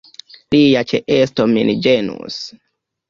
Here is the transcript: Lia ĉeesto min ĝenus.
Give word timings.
Lia 0.55 0.81
ĉeesto 0.93 1.47
min 1.53 1.71
ĝenus. 1.89 2.41